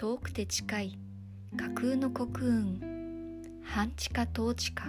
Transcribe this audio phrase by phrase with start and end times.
[0.00, 0.98] 遠くて近い
[1.58, 2.80] 架空の国運
[3.62, 4.84] 半地下統治下。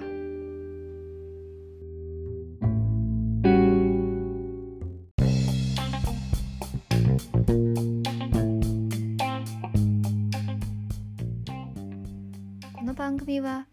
[12.73, 13.67] この番組は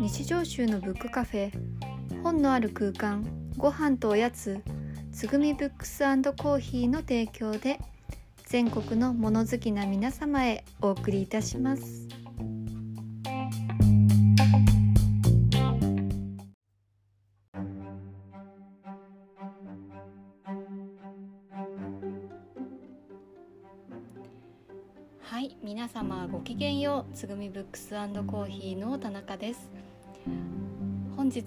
[0.00, 1.52] 日常集のブックカフェ
[2.22, 3.26] 本のある空間
[3.58, 4.62] ご飯とおやつ
[5.12, 7.78] つぐみブックスコーヒーの提供で
[8.48, 12.08] 全国の物好きな皆様へお送りいたします。
[25.20, 29.68] はい皆様ごきげんようつぐみブックスコーヒーの田中です。
[31.18, 31.44] 本日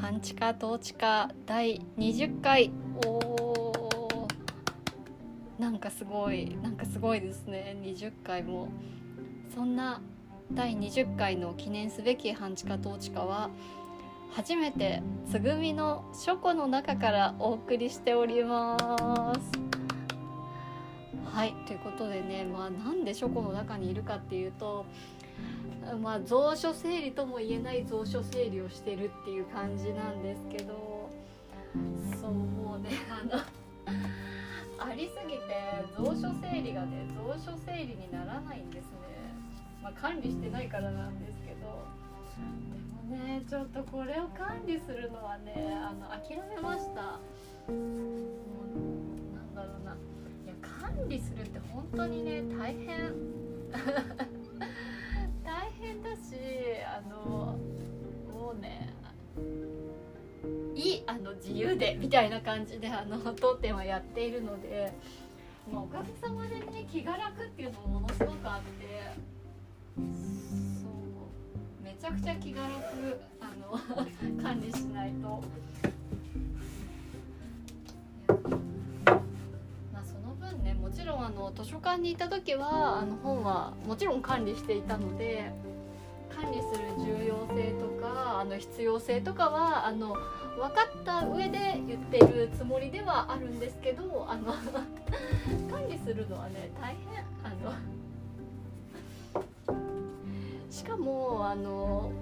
[0.00, 2.70] 半地下統治下第20回。
[3.04, 3.27] おー
[5.68, 7.76] なんかすごいなんかすごいですね。
[7.82, 8.68] 20回も。
[9.54, 10.00] そんな
[10.50, 13.50] 第20回の記念すべき半地下統治下は
[14.30, 18.78] 初めてつぐみの書庫の中からお送りしておりま
[19.34, 19.52] す。
[21.36, 24.86] はいということでねまあなんで書庫の中にいるかっていうと
[26.00, 31.10] まあ蔵書整理とも言えない蔵書整理をしてるっていう感じなんですけど
[32.22, 33.42] そうもうねあの
[34.78, 35.42] ありすぎて
[35.96, 38.98] 蔵書整理がね蔵書整理にならないんですね、
[39.82, 41.58] まあ、管理してないからなんですけど。
[43.10, 47.02] でもねちょっとこれを管理するのはねあの諦めました。
[47.02, 47.18] も
[47.68, 47.72] う
[49.34, 49.92] なんだろうな。
[49.92, 53.12] いや管理するって本当にね大変。
[55.44, 56.36] 大変だし
[56.86, 57.58] あの
[58.32, 58.92] もうね
[60.74, 64.92] いいあの自由でみたいな感じであの当店はやっているので、
[65.72, 69.12] まあ、おかげさまでね気が楽っていうのもものすごくあって
[69.96, 73.76] そうめちゃくちゃ気が楽あの
[74.42, 75.42] 管理しないと。
[79.92, 85.50] まあその分ねもちろんあの図書館にいた時はあの本はもちろん管理していたので
[86.40, 90.14] 管理する重要性とかあの必要性とかはあの
[90.56, 94.52] 分かった上で言っているつもりではあるんですけどあの
[95.68, 97.98] 管理するのはね大変あの。
[100.70, 102.12] しかもあの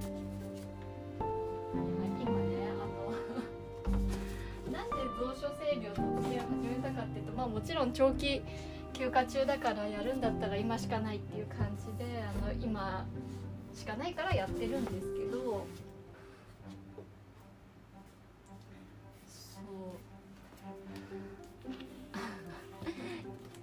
[2.19, 8.43] 今ねあの なんで蔵書整理を突然始めたかっていうとまあもちろん長期
[8.95, 13.05] 休暇中だからやるんだったら今しかないっていう感じであの今
[13.77, 15.67] しかないからやってるんですけどそう。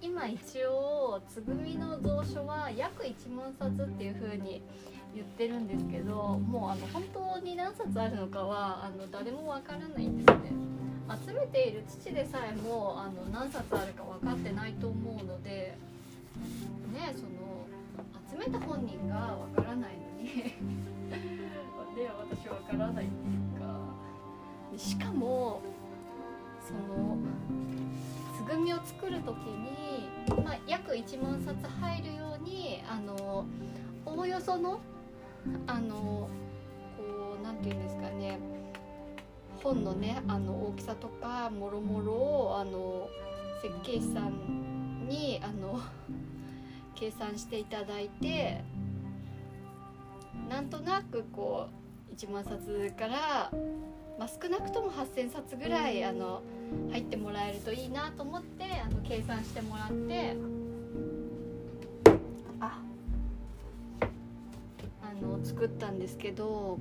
[0.00, 4.62] 今一応つぐみの蔵書は約1万冊っていう風に
[5.14, 10.52] 言ってるんですけどもうあの本当に何冊あるのかはあの誰もわからないんですね。
[11.26, 15.76] 集めている父でさえもあの何冊あるか分かってないと思うので
[16.94, 17.44] ねその
[18.30, 20.28] 集めた本人がわからないのに。
[21.94, 23.94] で私わからないっていうか。
[24.76, 25.60] しかも
[26.60, 27.16] その
[28.36, 33.44] つぐみを作る時に、まあ、約1万冊入るようにあの
[34.04, 34.80] おおよその
[35.66, 36.28] あの
[36.96, 38.38] こうなんていうんですかね。
[39.62, 43.08] 本のねあの大きさとかもろもろをあの
[43.62, 45.80] 設計士さんにあの
[47.04, 48.64] 計算していただいて
[50.48, 51.68] なんとなくこ
[52.10, 53.50] う1万冊から、
[54.18, 56.42] まあ、少なくとも8,000冊ぐらいあの
[56.90, 60.36] 入ってもらえるといいなと思ってあの計算してもらって
[62.60, 62.80] あ。
[65.02, 66.78] あの作ったんですけど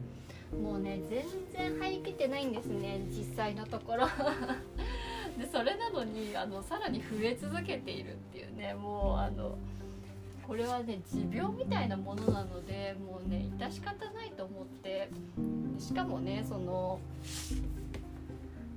[0.57, 4.07] もうね全然入りきってないんですね実際のところ。
[5.38, 9.57] でそれなのにあのさらに増え続けているっていうねもうあの
[10.48, 15.10] これはね持病みたいなものなのでもうね致し方ないと思って。
[15.80, 17.00] しかもねその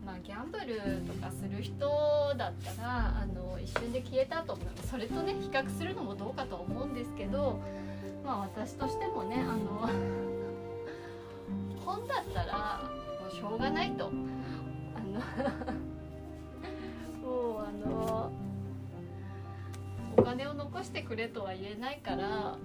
[0.04, 1.88] まあギャンブルとかする人
[2.36, 4.66] だったらあの一瞬で消えたと思う。
[4.88, 7.60] それとね比較するのもどうかと思うんですけど
[8.24, 9.88] まあ私としてもねあの
[11.84, 12.82] 本だったら
[13.20, 14.06] もうしょうがないと。
[14.06, 14.10] あ
[15.00, 15.20] の
[17.22, 18.30] もうあの
[20.16, 22.56] お金を残してくれとは言えないから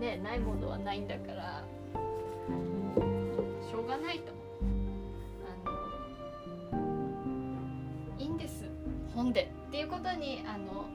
[0.00, 1.64] ねないものはないんだから
[3.70, 4.32] しょうがないと。
[5.64, 5.78] あの
[8.18, 8.64] いいんです。
[9.14, 9.52] 本で。
[9.68, 10.86] っていうことにあの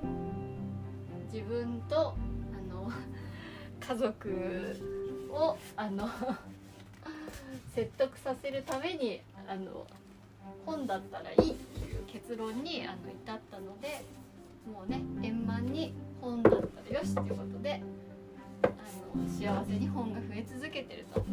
[1.32, 2.14] 自分とあ
[2.74, 2.92] の
[3.80, 6.10] 家族をあの
[7.74, 9.88] 説得させるためにあの
[10.66, 14.04] 本だったらいいっていう結論にあの至ったので
[14.72, 17.82] もうね円満に本だったらよしっていうことで
[18.64, 18.68] あ
[19.18, 21.24] の幸せに本が増え続けてると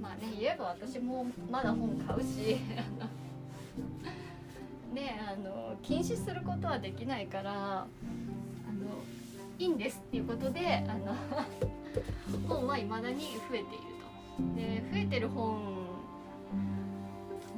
[0.00, 2.58] まあね言えば私もまだ本買うし
[4.92, 7.86] ねあの禁止することはできないからあの
[9.58, 11.16] いいんですっていうことであの
[12.48, 14.10] 本は未だに増えていると。
[14.56, 15.80] で増えてる本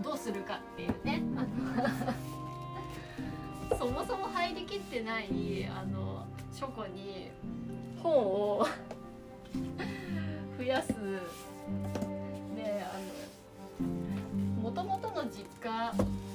[0.02, 2.12] どうするかっていうねあの
[3.82, 5.26] そもそも入りきってない
[5.68, 6.24] あの
[6.54, 7.32] 書庫に
[8.00, 8.64] 本を
[10.56, 10.92] 増やす。
[12.54, 15.92] であのもともとの実家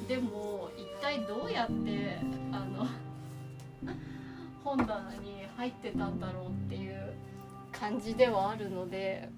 [0.10, 2.20] でも一体どうやって
[2.52, 2.86] あの
[4.62, 7.14] 本棚に入ってたんだろうっていう
[7.72, 9.30] 感じではあるので。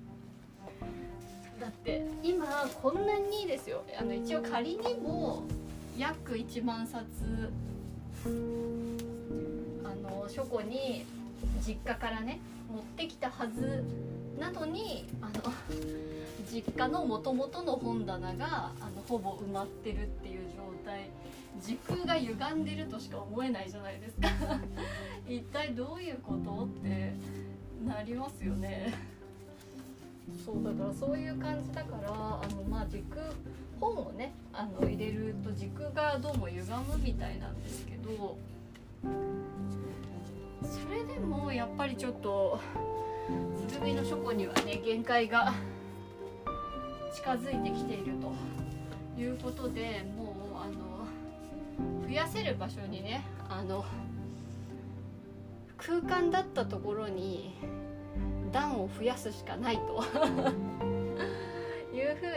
[1.61, 2.47] だって今
[2.81, 3.83] こんなにですよ。
[3.99, 5.43] あの一応仮にも
[5.95, 7.51] 約1万冊
[8.25, 8.29] あ
[9.95, 11.05] の書庫に
[11.65, 12.39] 実家からね
[12.71, 13.83] 持ってきたはず
[14.39, 15.53] なのにあの
[16.51, 21.09] 実家のもともとの本棚があのほぼ埋まってるっていう状態。
[21.61, 24.29] 時空が歪んでるとしか思えないじゃないですか。
[25.27, 27.13] 一体どういうことって
[27.85, 28.93] なりますよね。
[30.45, 33.21] そうだからそういう感じだからあのまあ時空
[33.79, 38.37] 本をねあの入れると時空がどうも歪むみたいなんですけど
[40.63, 42.59] それでもやっぱりちょっと
[43.67, 45.53] つぐみの書庫にはね限界が
[47.15, 48.13] 近づいてきている
[49.15, 53.85] ということでもうあの増やせる場所にねあの
[55.77, 57.55] 空間だったところに
[58.51, 60.03] 段を増やすしかないと。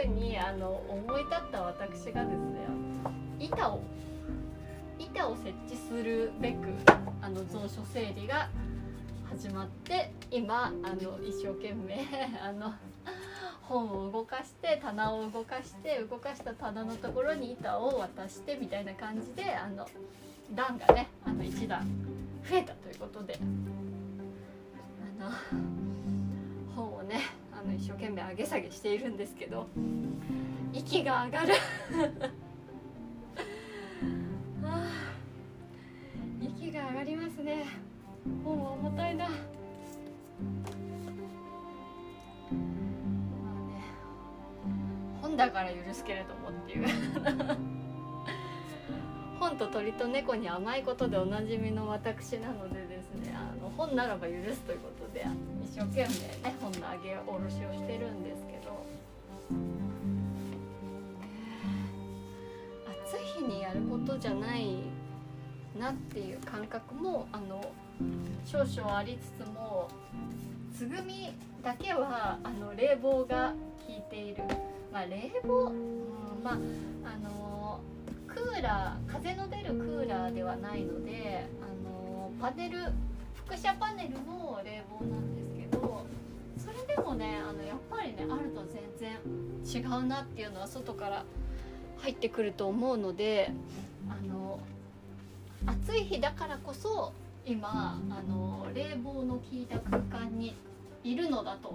[0.06, 2.66] にあの思い立った私がですね
[3.38, 3.82] 板を
[4.98, 6.56] 板を設置するべく
[7.20, 8.48] あの蔵書整理が
[9.28, 12.06] 始まって今あの一生懸命
[12.42, 12.72] あの
[13.62, 19.86] 本を動かして棚を動かして動かした棚のところに板を渡してみたいな感じであの
[20.54, 21.80] 段がねあの1段
[22.48, 23.38] 増えたということで
[25.20, 25.30] あの
[26.76, 29.68] 本をねあの一生懸命上げ下げしているんですけど
[30.72, 31.52] 息が上がる。
[36.40, 37.66] 息が上がりますね。
[38.42, 39.28] 本は重たいな。
[39.28, 39.34] まあ
[43.68, 43.82] ね、
[45.20, 46.86] 本だから許すけれどもっていう。
[49.38, 52.91] 本と鳥と猫に甘いことでおなじみの私なのでね。
[53.76, 55.26] 本ならば許すということで
[55.64, 58.82] 一生懸命ね本の上げ下ろしをしてるんですけど。
[63.12, 64.76] 暑い日にやることじゃない
[65.78, 67.62] なっていう感覚もあの
[68.44, 69.88] 少々ありつつも
[70.74, 71.32] つぐみ
[71.62, 73.52] だけはあの冷房が
[73.86, 74.42] 効いている。
[74.92, 77.80] まあ冷房、うん、まああの
[78.28, 82.78] クーラー風の出るクーラーではないのであのパネル
[83.48, 86.06] 輻射パネルの冷房なんですけど
[86.58, 91.24] それでもねあのやっぱりねあると全然違うなっていうのは外から
[91.98, 93.50] 入ってくると思うので
[94.08, 94.60] あの
[95.66, 97.12] 暑い日だからこそ
[97.44, 100.54] 今あの冷房の効いた空間に
[101.04, 101.74] いるのだと。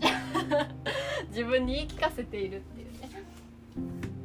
[1.28, 3.10] 自分に言い聞かせているっていうね。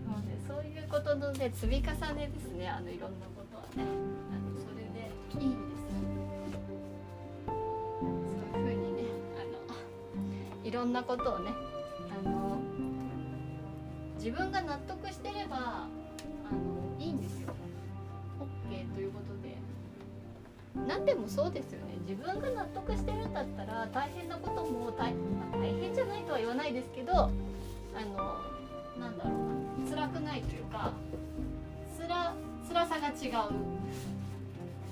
[0.07, 3.91] なのでそういうことのね積み重ねですねあのいろんなことはね。
[4.31, 5.70] あのそれでいい
[10.71, 11.51] いろんなことをね
[12.25, 12.57] あの
[14.15, 15.89] 自分が納得してればあ
[16.49, 17.49] のいいんですよ。
[18.39, 19.57] OK ということで。
[20.87, 21.95] 何でもそうですよね。
[22.07, 25.13] 自分が納得してるんだったら大変なことも大,、
[25.51, 27.31] 大変じゃないとは言わないですけどあの
[28.97, 29.89] なんだろうな。
[29.89, 30.93] 辛くないというか
[31.97, 32.33] つら
[32.65, 33.51] 辛さが違う。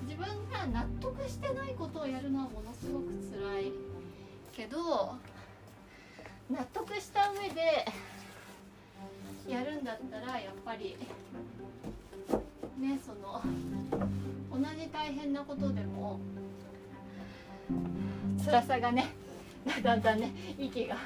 [0.09, 3.71] 自分が納得してないことをやるのはものすごく辛い
[4.51, 5.15] けど
[6.49, 7.85] 納得した上で
[9.47, 10.95] やるんだったらやっぱり
[12.79, 13.41] ねその
[14.51, 16.19] 同じ大変なことでも
[18.43, 19.11] 辛さがね
[19.83, 20.97] だんだんね息が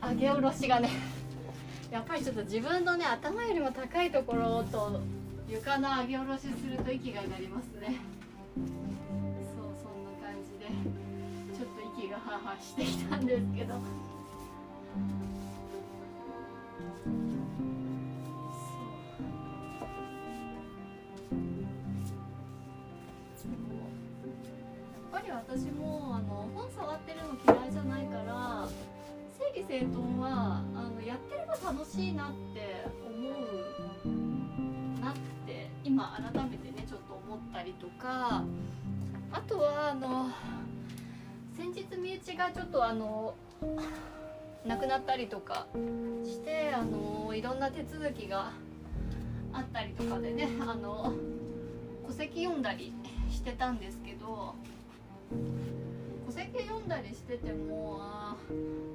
[0.00, 0.90] 上げ下ろしがね
[1.90, 5.00] やっぱりちょっと自分のね頭よりも高いところと
[5.48, 7.96] 床の上げ下ろしすると息が上がりますね
[9.56, 10.66] そうそんな感じで
[11.58, 14.11] ちょっと息がハーハーしてきたんですけど。
[14.92, 14.98] や
[25.18, 28.68] っぱり私もあの本触ってるの嫌いじゃないから
[29.38, 35.14] 整理整頓はあのやってれば楽しいなって思うなっ
[35.46, 38.44] て今改めてねちょっと思ったりとか
[39.32, 40.30] あとはあの
[41.56, 43.34] 先日身内がちょっとあの
[44.66, 45.66] 亡くなったりとか
[46.24, 48.52] してあのいろんな手続きが
[49.52, 51.12] あったりとかでねあの
[52.06, 52.92] 戸籍読んだり
[53.30, 54.54] してたんですけど
[56.26, 58.36] 戸籍読んだりしててもあ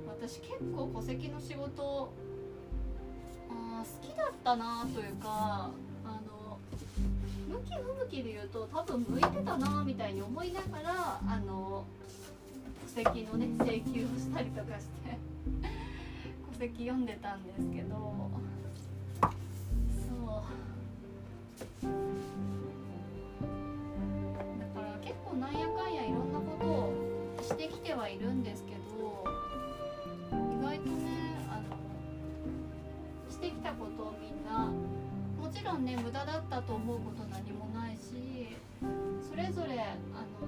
[0.08, 2.14] 私結構戸籍の仕事
[3.50, 5.70] あ好きだったなというか
[6.06, 6.58] あの
[7.50, 11.84] 向き不向きで言うと多分向いてたなみたいに思いながらあの
[12.96, 15.37] 戸籍のね請求をしたりとかして。
[16.54, 17.96] 戸籍読んでたんですけど
[19.92, 21.88] そう。
[24.60, 26.94] だから結構なんやかんやいろんなことを
[27.42, 28.78] してきてはいるんですけど
[30.32, 34.72] 意外とねあのしてきたことをみんな
[35.42, 38.58] もちろんね無駄だったと思うこと何もないし
[39.30, 39.96] それぞれあ
[40.42, 40.47] の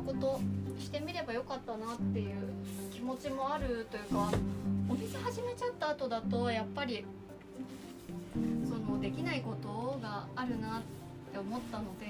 [0.00, 0.40] なこと
[0.78, 2.34] してみればよかったなっていう
[2.92, 4.32] 気持ちもあるというか
[4.88, 7.04] お店始めちゃった後だとやっぱり
[8.64, 10.82] そのできないことがあるなっ
[11.32, 12.06] て思ったので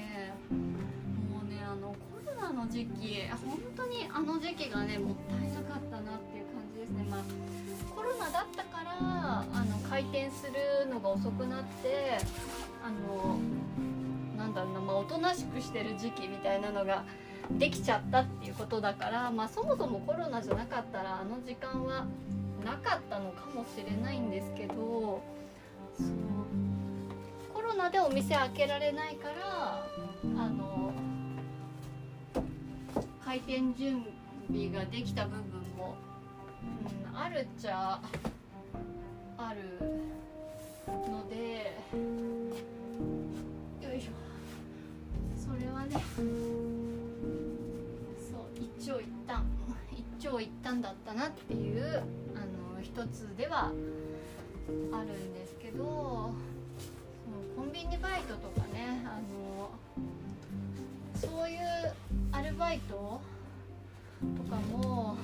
[0.48, 7.04] もうねあのコロナの時期本当にあの時期がねもったいなかったなっていう感じですね。
[7.10, 7.20] まあ
[7.94, 12.18] コロナだったからあの開店するのが遅くなって
[12.82, 13.36] あの
[14.38, 17.04] なんだろうな、まあ、おとなしくしてる時期みたいなのが
[17.58, 22.06] できちゃったっていうことだから、まあ、そもそもコロナじゃなかったらあの時間は
[22.64, 24.74] なかったのかもしれないんですけど
[25.96, 26.10] その
[27.52, 29.86] コロナでお店開けられないから
[30.24, 30.92] あの
[33.24, 34.04] 開店準
[34.48, 35.96] 備ができた部分も、
[37.12, 38.00] うん、あるっちゃ
[39.36, 39.60] ある
[40.86, 41.76] ので
[43.86, 44.10] よいしょ。
[45.36, 46.79] それはね
[48.90, 49.44] 長一短
[49.92, 52.02] 一長一短だったなっていう
[52.34, 52.40] あ
[52.74, 56.34] の一つではあるんですけどその
[57.56, 59.70] コンビニバイトとかねあの
[61.14, 61.58] そういう
[62.32, 63.20] アルバイト
[64.36, 65.16] とかも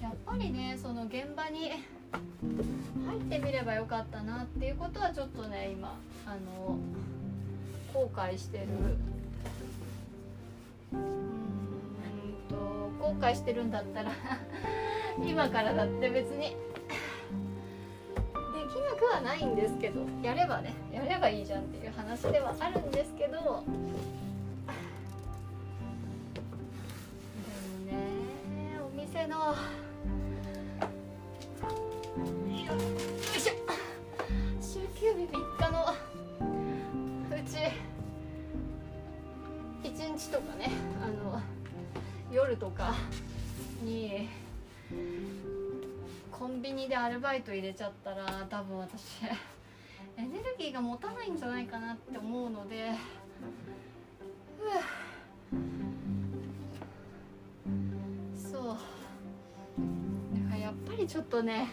[0.00, 1.72] やっぱりねその現場に
[3.04, 6.78] 入ってみればよかったなっていうことはちょっとね今あの
[7.92, 8.66] 後悔してる。
[13.06, 14.10] 後悔してるんだったら
[15.24, 16.56] 今からだって別に。
[18.56, 23.32] できなくはないんですけどやればねやればいいじゃんっていう話ではあるんですけど。
[23.32, 23.62] でも
[27.86, 27.96] ね
[28.84, 29.54] お店のよ
[33.36, 33.52] いしょ。
[34.60, 35.94] 週休日3日の
[37.30, 37.58] うち
[39.88, 40.70] 1日とかね
[41.00, 41.40] あの
[42.30, 42.94] 夜とか。
[43.82, 44.28] に
[46.30, 49.24] コンビニでアルバイト入れちゃったら多分私
[50.16, 52.92] エネルギーが持たないんじゃないかなって思うので。
[58.34, 58.76] そう
[60.34, 61.70] だからやっぱりちょっとね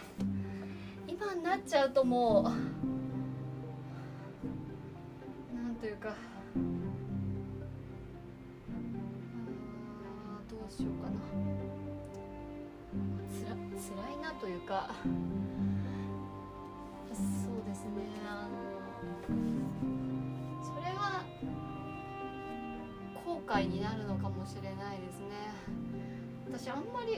[1.08, 2.44] 今になっちゃうともう
[5.56, 6.14] なんというか
[10.66, 11.16] うしようかな。
[13.28, 14.90] つら辛いなというか。
[17.12, 17.20] そう
[17.66, 17.90] ですね。
[18.26, 18.54] あの
[20.62, 21.24] それは
[23.24, 25.52] 後悔になるのかもしれないですね。
[26.46, 27.16] 私あんまり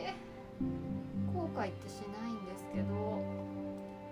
[1.33, 3.23] 後悔ってしないんですけど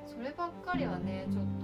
[0.06, 1.63] そればっかりはねちょっと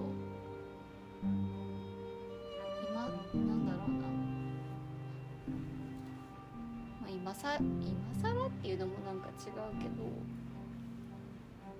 [7.40, 10.04] さ今更っていうのもなんか違うけど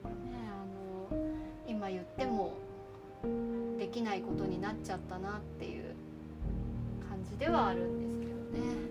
[0.09, 1.19] ねあの
[1.69, 2.55] 今言っても
[3.79, 5.95] できないことになっちゃったなっていう
[7.07, 8.90] 感じではあるんですけどね。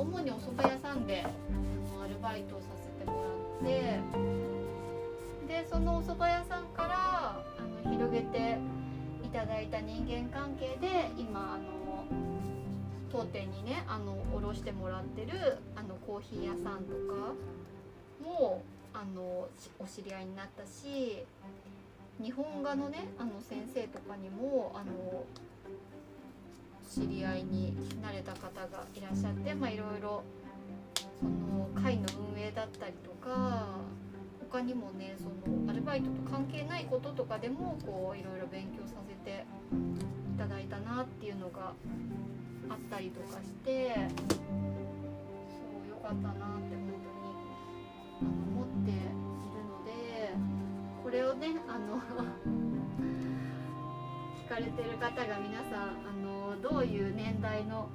[0.00, 1.28] 主にお蕎麦屋さんであ
[1.98, 4.00] のアルバイトをさせてもらって
[5.62, 8.58] でそのお蕎麦屋さんからあの広げて
[9.22, 12.04] いただいた人間関係で今あの
[13.12, 17.34] 当店にねあの卸してもらってるあのコーヒー屋さんとか
[18.24, 18.62] も
[18.94, 21.24] あのお知り合いになったし
[22.22, 25.24] 日本画のねあの先生とかにもあの
[26.92, 30.24] 知り合いになれた方がいらっしゃってまいろいろ
[31.20, 33.78] その会の運営だったりとか
[34.50, 39.44] 他にもねそのアルバイトと関係ないこととかでもこういろいろ勉強させて
[40.34, 41.74] いただいたなっていうのが
[42.68, 43.94] あったりとかして
[44.28, 47.30] そう良かったなって本当に
[48.20, 48.98] あの思っている
[49.70, 50.34] ので
[51.04, 52.00] これをねあの
[54.44, 56.29] 聞かれてる方が皆さんあの
[56.62, 57.88] どういう年代の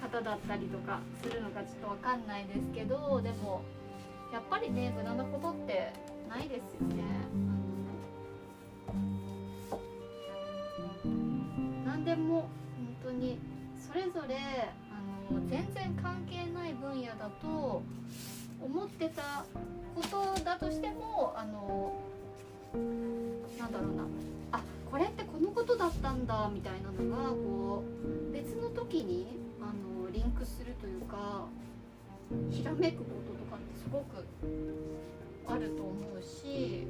[0.00, 3.62] 方だったりとかするのかちょっとわかんないですけどでも
[4.32, 5.92] やっぱりね無駄なことって
[6.28, 7.04] ないですよね。
[11.84, 12.48] 何でも本
[13.04, 13.38] 当に
[13.76, 14.36] それぞれ
[14.90, 17.82] あの全然関係ない分野だと
[18.62, 19.44] 思ってた
[19.94, 21.92] ことだとしてもあの
[23.58, 24.04] なんだろうな
[24.90, 27.84] これってこのことだったんだみたいなのがこ
[28.30, 31.46] う別の時にあのリンクするというか
[32.50, 34.26] ひらめくこととかってすごく
[35.46, 36.86] あると思うし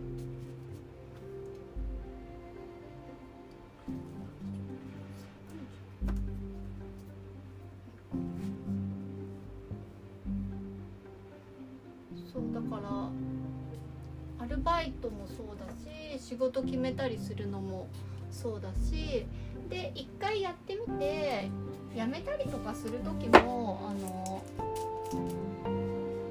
[12.32, 15.79] そうだからアルバイトもそうだし
[16.20, 17.88] 仕事決めたりするのも
[18.30, 19.26] そうだし
[19.68, 21.50] で一回やってみて
[21.94, 24.42] 辞めたりとかする時もあの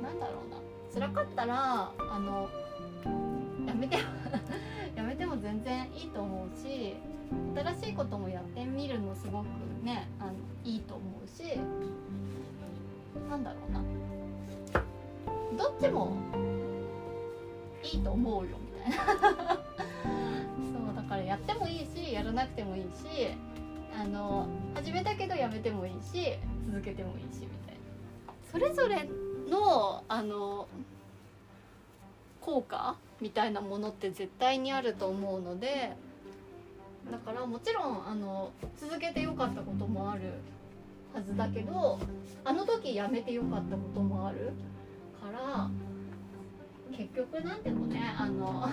[0.02, 0.58] なんだろうな
[0.94, 2.48] 辛かったらあの
[3.68, 3.98] やめて
[4.96, 6.96] や めても全然いいと思うし
[7.56, 9.46] 新しいこともやってみるのすごく
[9.84, 11.58] ねあのいいと思うし
[13.30, 13.82] なんだろうな
[15.58, 16.16] どっちも
[17.84, 19.59] いいと思うよみたいな。
[21.50, 23.28] ってもいいしやらなくてもいいし
[24.00, 26.34] あの始めたけどやめてもいいし
[26.72, 28.34] 続けてもいいしみたいな。
[28.52, 29.10] それぞれ
[29.50, 30.68] のあの
[32.42, 35.92] 効果みたいなものって絶対にあると思うので
[37.12, 40.22] だからもちろんあの続けてよかったこともある
[41.14, 42.00] はずだけど
[42.46, 44.52] あの時やめてよかったこともある
[45.20, 45.70] から
[46.96, 48.70] 結局なんでもねあの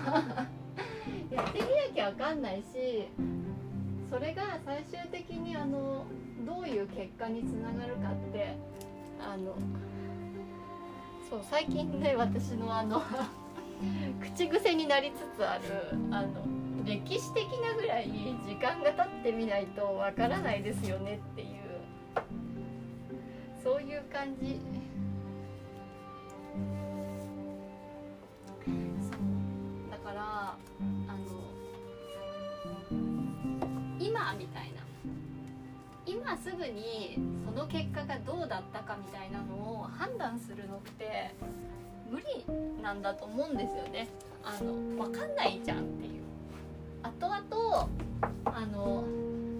[1.30, 3.08] やってみなきゃ分かんないし
[4.10, 6.04] それが最終的にあの
[6.46, 8.56] どういう結果につながるかって
[9.20, 9.54] あの
[11.28, 13.02] そう最近ね私のあの
[14.34, 15.64] 口癖になりつつある
[16.10, 18.08] あの歴史的なぐらい
[18.46, 21.56] 時間が経ってみないとわからないですよねっていう
[23.62, 24.60] そういう感じ。
[30.48, 31.26] あの
[33.98, 34.76] 今みたいな。
[36.06, 41.34] 今すぐにその結果がどうだったかみたいなのを判断するのって
[42.08, 42.24] 無理
[42.80, 44.08] なんだと思うんですよね。
[44.44, 44.72] あの
[45.04, 46.22] 分かんないじゃんっていう。
[47.02, 47.88] 後々
[48.44, 49.04] あの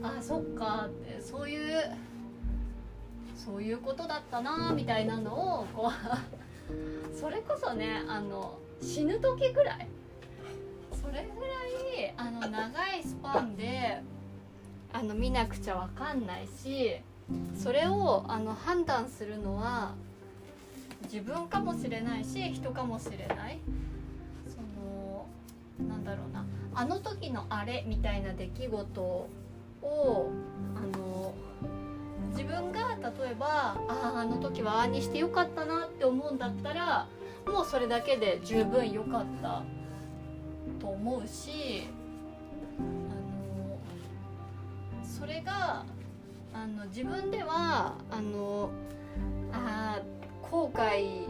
[0.02, 1.96] あそっかってそういう
[3.34, 9.88] そういうことだったなみたいなのをこう それこそねあの死ぬ時ぐらい
[11.16, 11.46] れぐら
[12.06, 14.02] いあの長いスパンで
[14.92, 16.96] あの見なくちゃ分かんないし
[17.54, 19.94] それをあの判断するのは
[21.04, 23.58] 自分かもしれないし人かもしれない。
[24.48, 25.26] その
[25.88, 26.44] なんだろうな。
[26.74, 30.30] あの時のあれみたいな出来事を
[30.74, 31.34] あの
[32.30, 37.06] 自分が例えばあああの時はああにしてよかったなって思うんだったら
[37.46, 39.62] もうそれだけで十分良かった。
[40.80, 41.88] と思うし
[42.78, 43.78] あの
[45.02, 45.84] それが
[46.52, 48.70] あの自分ではあの
[49.52, 50.00] あ
[50.42, 51.24] 後悔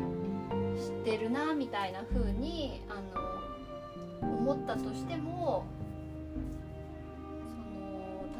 [0.76, 5.64] してるなみたいな風にあの思ったとしても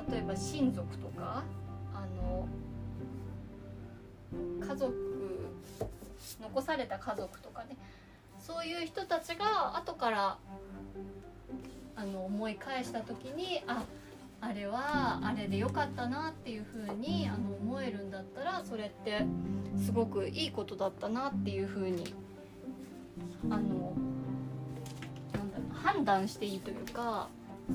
[0.07, 1.43] その例えば親族とか
[1.95, 2.47] あの
[4.61, 4.95] 家族
[6.41, 7.77] 残された家族とかね
[8.39, 10.39] そういう人たちが後から
[11.97, 13.85] あの思い返した時にあ
[14.41, 19.25] あれはあれでよかったなっていう風にあの思えるんだったらそれって
[19.85, 22.15] すごくいいことだったなっていう風に
[23.45, 27.29] あのなんだろう判断していいというか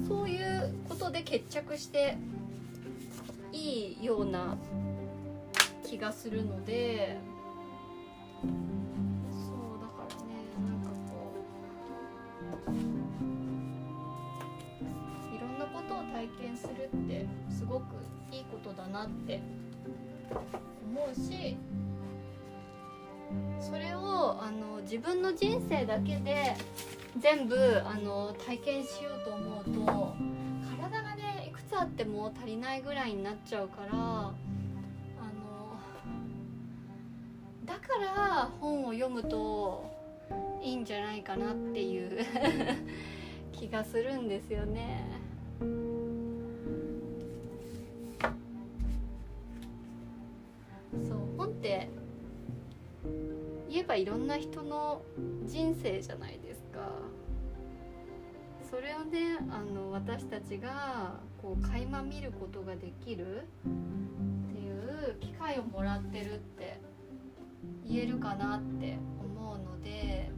[0.08, 2.18] そういうことで決着して
[3.52, 4.56] いいような
[5.86, 7.18] 気がするので
[15.92, 17.84] ことを体験するってすごく
[18.32, 19.42] いいことだなって
[20.90, 21.58] 思うし
[23.60, 26.56] それをあの自分の人生だけで
[27.20, 30.16] 全部あの体験しようと思うと
[30.80, 34.34] 体がねいくつあっても足りないぐらいになっちゃうからあの
[37.66, 39.92] だから本を読むと
[40.64, 42.26] いいんじゃないかなっていう
[43.52, 45.11] 気がするんですよね。
[45.62, 45.68] そ
[51.16, 51.90] う本って
[53.70, 55.02] 言えばいろんな人の
[55.46, 56.80] 人生じゃないですか。
[58.70, 63.44] それをねあの私たちがこう垣間見ることができる
[64.48, 66.80] っていう機会をもらってるって
[67.86, 70.32] 言えるかなって思うので。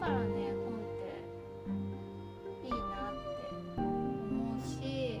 [0.00, 0.88] からね本っ
[2.62, 5.20] ていいなって思うし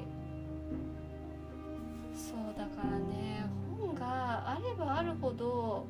[2.14, 3.46] そうだからね
[3.78, 5.84] 本があればあるほど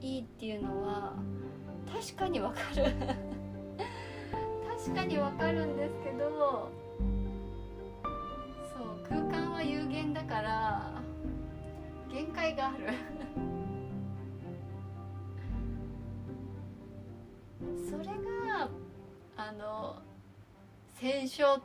[0.00, 1.12] いいっていうのは
[1.92, 2.92] 確かにわかる。
[4.84, 6.70] 確かにわかるんですけど
[8.76, 10.90] そう空間は有限だから
[12.12, 13.53] 限界がある。
[17.90, 18.68] それが
[19.36, 19.96] あの
[20.94, 21.62] 戦勝っ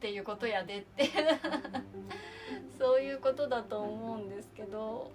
[0.00, 1.10] ていうことやでって。
[2.78, 5.10] そういうことだと思うんですけど。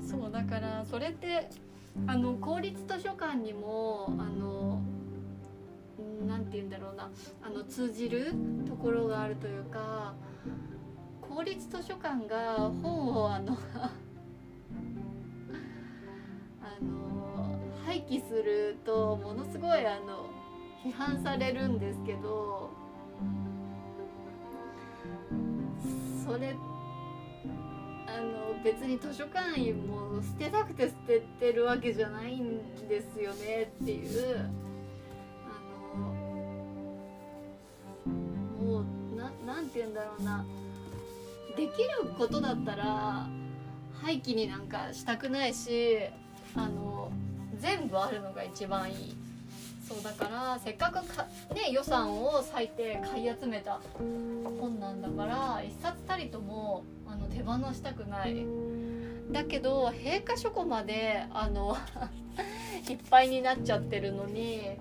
[0.00, 1.50] そうだからそれって
[2.06, 4.80] あの公立図書館にもあの
[6.26, 7.10] なんて言うんだろうな。
[7.42, 8.32] あの通じる
[8.66, 10.14] ところがあるというか
[11.20, 13.56] 公立図書館が本をあの
[18.04, 20.30] あの廃棄するとものすごいあの
[20.84, 22.70] 批判されるんですけど
[26.24, 26.54] それ
[28.06, 34.50] あの別に図書館員も捨てたくて捨ててるわけじゃないんですよねっていう
[35.46, 36.04] あの
[38.62, 40.44] もうななんて言うんだろうな。
[41.56, 43.28] できることだったら
[44.02, 45.98] 廃棄になんかしたくないし
[46.56, 47.12] あの
[47.60, 49.16] 全部あるのが一番いい。
[49.86, 58.46] そうだからせっかくか、ね、予算を割いて買い集めた本なんだから一冊たりともあの手放したくない。
[59.30, 61.76] だけど閉花書庫まであの
[62.88, 64.78] いっぱいになっちゃってるのに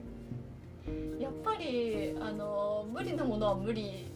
[1.19, 4.07] やっぱりあの無理なものは無理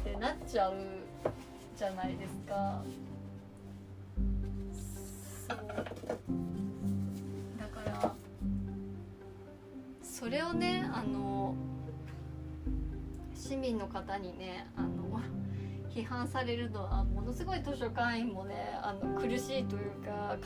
[0.00, 0.74] ってなっちゃう
[1.76, 2.82] じゃないですか。
[5.48, 6.53] そう。
[10.24, 11.54] それをねあの
[13.34, 15.20] 市民の方にねあの
[15.94, 20.38] 批判されるのはものすごい図書館員もねあの苦しいというか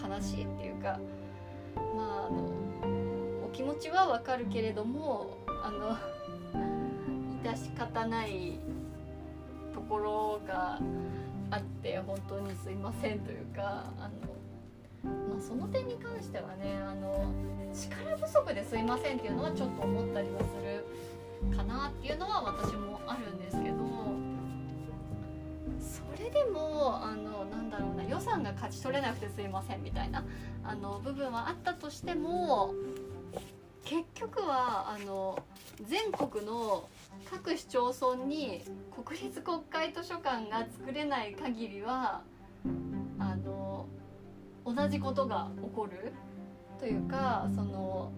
[0.00, 1.00] 悲しいっていうか
[1.96, 5.98] まああのお気持ちはわかるけれどもあの
[7.42, 8.60] 致し方ない
[9.74, 10.78] ところが
[11.50, 14.10] あって本当にすいませんというかあの、
[15.28, 17.32] まあ、その点に関してはねあの
[17.72, 23.76] 力不足ですいませんっていうのはちょっと思ったりはするかなっていうのは私もあるんですけど
[25.78, 30.24] それでもあのなんだろうな予算が勝ち取れなくてすいませんみたいな
[30.64, 32.74] あの部分はあったとしても
[33.84, 35.38] 結局はあの
[35.88, 36.88] 全国の
[37.30, 38.62] 各市町村に
[39.04, 42.22] 国立国会図書館が作れない限りは
[43.18, 43.55] あの
[44.66, 46.12] 同じことが起こる？
[46.78, 48.10] というかその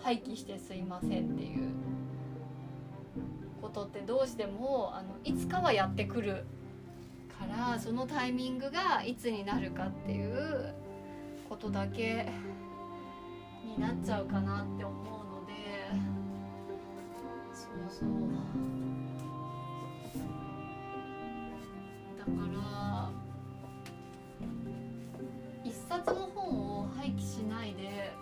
[0.00, 1.70] 廃棄してすいませんっていう
[3.60, 6.44] ことってどうしてもあのいつかはやってくる
[7.38, 10.72] からそのタイミングがいつになるかっていう
[11.48, 12.26] ことだけ
[13.64, 15.06] になっちゃうかなって思う
[15.40, 15.52] ので
[17.52, 18.08] そうそう。
[22.18, 23.23] だから
[25.88, 28.12] 冊の本を廃棄しないで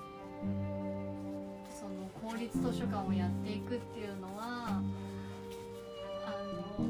[1.70, 4.83] その公立図書館をやっていくっていうのは
[6.27, 6.31] あ
[6.79, 6.85] の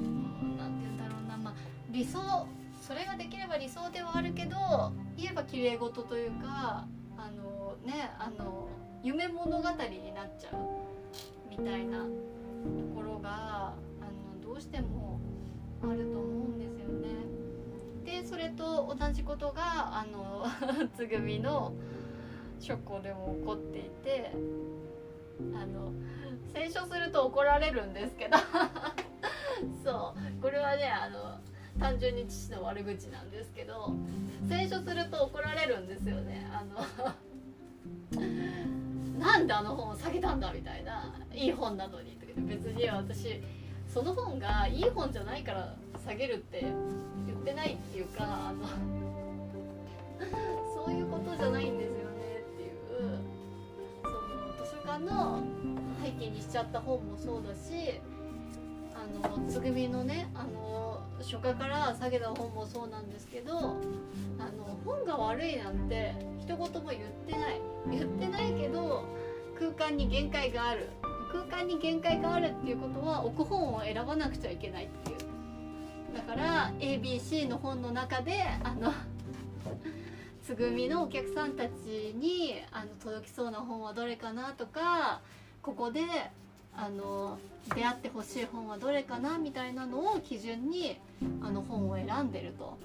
[0.56, 1.54] なんて言うんだろうなまあ
[1.90, 2.46] 理想
[2.80, 8.68] それができれば理想ではあるけど言えば綺麗事というかあのねあの
[9.02, 10.56] 夢物語になっちゃう
[11.50, 12.04] みたいなと
[12.94, 15.20] ころがあのどうしても
[15.82, 16.41] あると思う。
[18.12, 20.44] でそれと同じことがあの
[20.94, 21.72] つぐみの
[22.60, 24.30] 書庫でも起こっていて
[25.54, 25.90] あの
[26.52, 28.36] 選書すると怒られるんですけど。
[29.82, 30.42] そう。
[30.42, 31.38] これはねあの
[31.80, 33.94] 単純に父の悪口なんですけど
[34.46, 36.46] 選書すると怒られるんですよね。
[36.52, 36.84] あの
[39.18, 43.40] なんであの本を下げたんだみたいないい本なのにとか別に私
[43.88, 46.72] その本がいい本じゃないから下げるって言
[47.34, 48.66] ってないっていうかあの
[50.84, 52.72] そういうことじゃないんですよねっていう
[54.02, 54.16] その
[54.64, 55.42] 図書館の
[56.02, 58.00] 背景にしちゃった本もそうだし
[58.94, 63.76] あのつぐみのねあの初夏から下げた本もそうなんですけどあの
[64.84, 66.78] 本が悪いなんて一言も言っ
[67.26, 67.60] てない。
[67.90, 69.04] 言ってないけど
[69.58, 70.88] 空間に限界がある。
[71.32, 75.18] 空間に限界があるっていうことは置く本を選ばなくちゃいけないっていう。
[76.14, 78.92] だから ABC の本の中であの
[80.44, 85.20] つぐみのお客さんたちにあの届きそうな本はどれかなとか
[85.62, 86.02] ここで
[86.74, 87.38] あの
[87.74, 90.98] 出会ってほしい本はどれかなみたいなのを基準に
[91.42, 92.76] あの本を選んでると。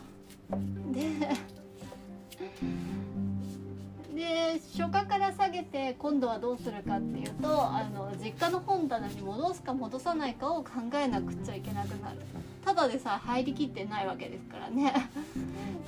[0.92, 1.30] で
[4.18, 12.18] で初夏から下げて今度はどうするかっていうとあの実家の本棚に戻すか戻さないかを考えなくちゃいけなくなる。
[12.66, 14.92] ただでさえ入りきってないわけですからね。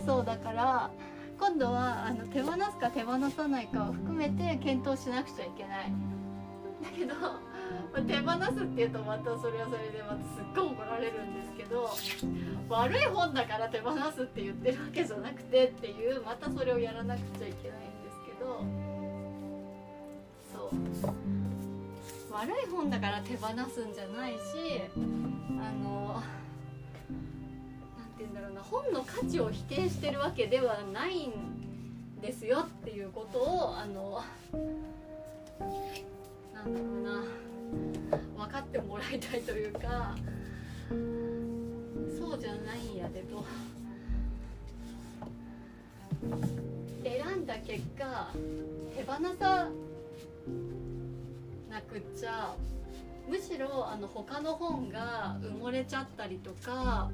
[0.06, 0.92] そうだから
[1.39, 5.92] 今度はあの手放すか手放さないかを含めて検討しなくちゃいけない。
[6.84, 7.15] だけど
[8.06, 11.89] 手放すっていうとまたそれはそれでまたすっごい怒られるんですけど
[12.70, 17.99] 悪い本だから手放すって言ってるわけじゃなくてっていうまたそれをやらなくちゃいけない
[20.52, 21.30] そう。
[22.32, 24.40] 悪い本だから手放すんじゃないし
[24.96, 25.00] あ
[25.84, 26.22] の
[27.98, 31.34] 何て言うんだろうな本の価値を否定してるわけではないん
[32.22, 34.24] ですよっていうことをあの
[36.54, 40.16] なんだろうな分かってもらいたいというか
[42.18, 43.44] そうじゃないんやでと。
[47.04, 48.32] 選んだ結果
[48.96, 49.70] 手放さ
[51.70, 52.56] なくっちゃ
[53.30, 57.12] むしろあの他の本が埋もれちゃったりとか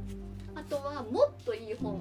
[0.56, 2.00] あとはもっといい本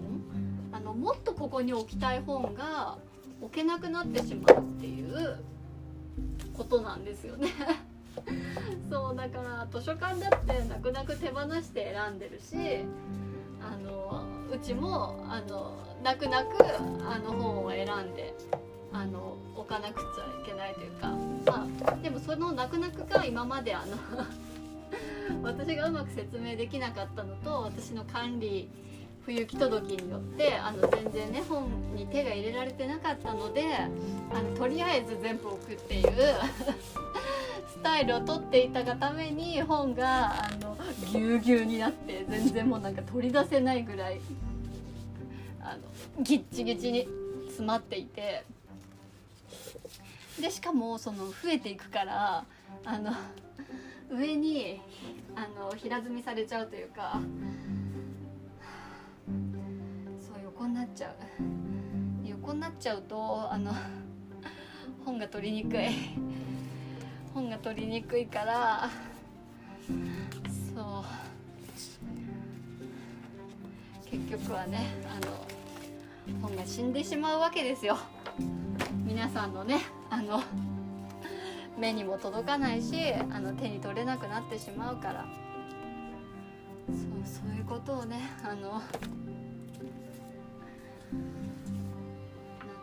[0.73, 2.97] あのもっとここに置きたい本が
[3.41, 5.39] 置けなくなってしまうっていう
[6.57, 7.49] ことなんですよね。
[8.91, 12.85] そうだから図書館だって泣く泣く手放して選んでるし
[13.61, 14.24] あの
[14.55, 15.73] うちもあの
[16.05, 16.65] 泣く泣く
[17.09, 18.33] あの本を選んで
[18.93, 21.09] あの置かなくちゃいけないというか、
[21.47, 23.97] まあ、でもその泣く泣くが今まであの
[25.43, 28.69] 私がうまく説明できなかったのと私の管理
[29.25, 33.89] 不行き届きによってあの全然ね本に手が入れられてなかったのであ
[34.41, 36.13] のとりあえず全部置くっていう
[37.69, 40.77] スタイルをとっていたがために本があの
[41.13, 44.21] ぎゅうぎゅうになって全然もうなんか取り出せないぐらい
[45.61, 47.09] あのギッチギチに
[47.47, 48.45] 詰まっていて。
[50.41, 52.45] でしかもその増えていくから
[52.85, 53.13] あの
[54.11, 54.81] 上に
[55.37, 57.21] あの平積みされちゃうというか
[60.21, 61.15] そう横になっちゃう。
[62.29, 63.73] 横になっちゃうとあの
[65.05, 65.89] 本が取りにくい。
[67.35, 68.89] 本が取りにくいから。
[70.75, 71.05] そう。
[74.09, 75.45] 結局はねあの
[76.41, 77.99] 本が死んでしまうわけですよ。
[79.05, 80.45] 皆さんのねあの
[81.77, 85.25] 目にも届かないしあの手に取れなくなってしまうから。
[86.87, 88.83] そうそういうことをねあのなん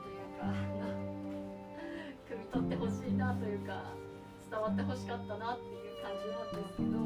[0.03, 0.45] というか
[2.29, 4.10] 汲み取ってほしいなというか。
[4.51, 6.99] 伝わってほしかったなっていう感じなんですけど。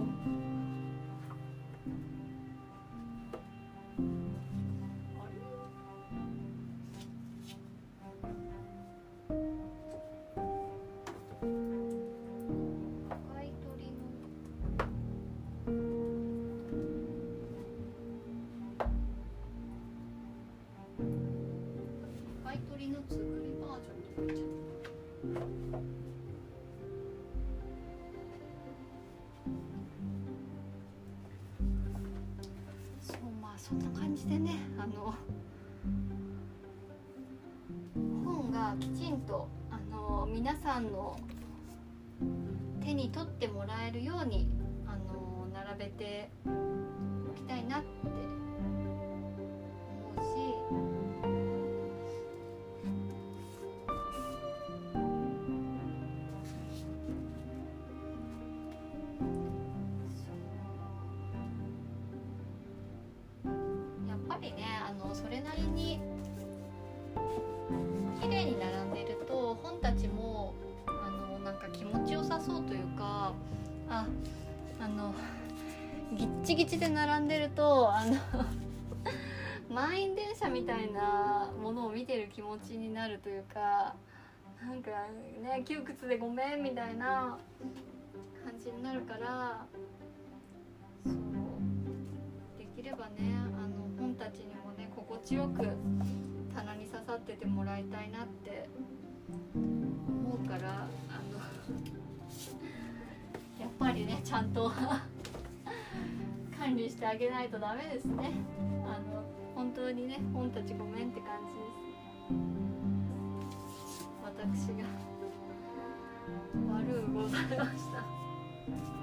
[43.26, 44.50] ってもらえるように
[44.88, 46.30] あの並べて
[47.30, 48.14] おきたいなって
[74.80, 75.13] あの、
[76.13, 78.15] ギッチギチで並んでるとあの
[79.74, 83.96] 満員電車みたいなものを見てる気持ちになるというか
[84.62, 84.91] なんか
[85.41, 87.38] ね窮屈でごめんみたいな
[88.44, 89.65] 感じになるから
[91.06, 91.15] そう
[92.58, 95.63] できればねあの本たちにもね心地よく
[96.56, 98.70] 棚に刺さっててもらいたいなって
[99.56, 100.88] 思うから
[103.65, 104.71] やっぱりねちゃんと
[106.56, 108.32] 管理してあげないとダメですね。
[108.86, 109.23] あの
[109.56, 111.60] 本当にね本たちごめんって感じで
[113.89, 114.08] す。
[114.23, 114.86] 私が
[116.75, 118.95] 悪うございました。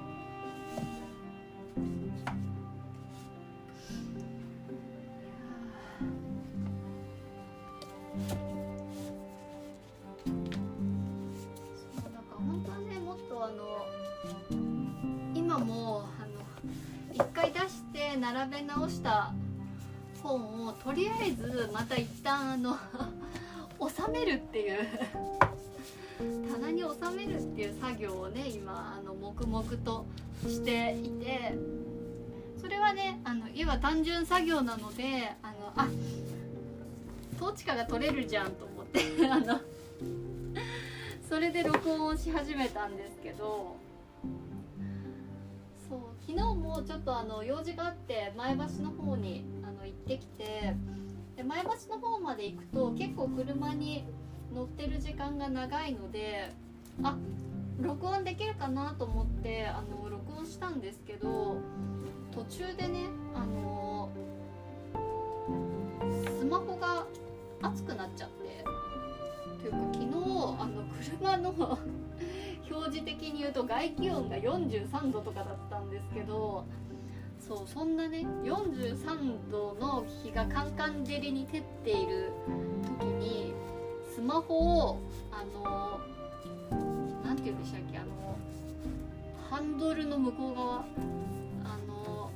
[18.22, 19.32] 並べ直した
[20.22, 22.78] 本をとりあえずまた一旦あの
[23.90, 24.78] 収めるっていう。
[26.52, 30.06] 棚に収めるっていう作業をね今あの黙々と
[30.46, 31.58] していて。
[32.60, 35.88] それはねあの要は単純作業なのであのあ
[37.34, 39.60] 統治下が取れるじゃんと思って あの
[41.28, 43.81] それで録音し始めたんですけど。
[46.26, 50.74] 昨日もちょっとあの用事があって前橋の方にあの行ってきて
[51.36, 54.04] で前橋の方まで行くと結構車に
[54.54, 56.52] 乗ってる時間が長いので
[57.02, 57.16] あ
[57.80, 61.56] 録音できるかなと思ってあの録音したんですけど
[62.30, 64.10] 途中でねあの
[66.38, 67.06] スマホが
[67.62, 68.64] 熱くなっちゃって
[69.62, 70.06] というか昨日
[70.60, 70.84] あの
[71.18, 71.78] 車の
[72.70, 76.64] 表示的に言うと外気温が43度とかだったんですけど
[77.46, 82.32] そうそんなね43度の日がカンカン照りに照っている
[83.00, 83.54] 時に
[84.14, 84.98] スマホを
[85.32, 86.00] あの
[87.24, 88.38] 何て言うんでしたっけあの
[89.50, 92.30] ハンドルの向こう側あの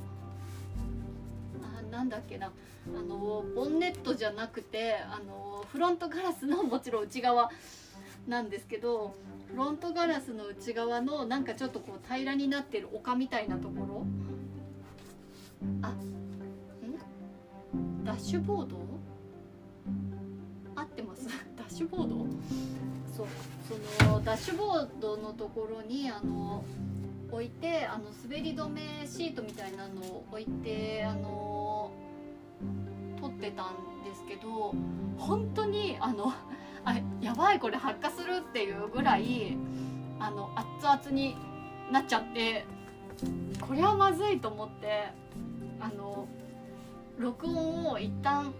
[1.79, 2.51] あなんだっけなあ
[3.01, 7.49] のボンネットじゃなくてあのフロントガラスのもちろん内側
[8.27, 9.15] なんですけど
[9.49, 14.05] フロントガラスの内側のなんかちょっとこう平らになってる丘みたいなところ。
[15.81, 18.03] あん？
[18.03, 18.75] ダッシュボード？
[20.75, 21.27] 合ってます？
[21.57, 22.25] ダッシュボード？
[23.15, 23.27] そう
[23.97, 26.63] そのダッシュボードのところにあの
[27.31, 31.91] 置いてあの滑り止めシートみたいなのを置いてあの
[33.19, 33.73] 撮ってたん
[34.03, 34.73] ですけど
[35.17, 36.31] 本当にあの
[36.87, 39.57] あやばいこれ発火するっていうぐらい
[40.19, 41.35] あの熱々に
[41.91, 42.65] なっちゃって
[43.59, 45.09] これはまずいと思って
[45.81, 46.29] あの
[47.17, 48.53] 録音を一旦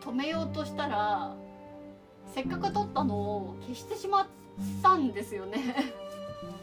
[0.00, 1.36] 止めようとしたら
[2.34, 4.26] せっかく撮ったのを消してしまっ
[4.82, 5.92] たんですよね。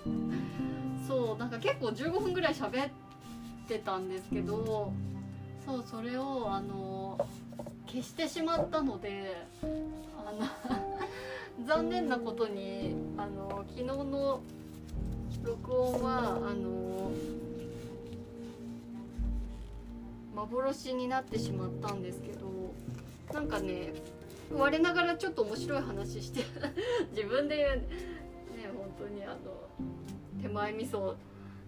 [1.07, 2.89] そうなんか結構15分ぐらい喋っ
[3.67, 4.91] てたんですけど
[5.63, 7.17] そうそれをあの
[7.87, 14.41] 消してしまったのであの 残念なことにあの昨日の
[15.43, 16.19] 録音は
[16.49, 17.11] あの
[20.35, 22.47] 幻になってしまったんですけど
[23.33, 23.93] なんかね
[24.51, 26.41] 我ながらちょっと面白い話して
[27.15, 27.83] 自分で言うね
[28.77, 29.37] 本当にあの
[30.41, 31.15] 手前味噌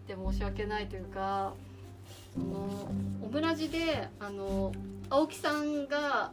[0.07, 1.53] で申し訳ないというか
[2.33, 2.91] その
[3.23, 4.71] オムラジであの
[5.11, 6.31] 青木さんが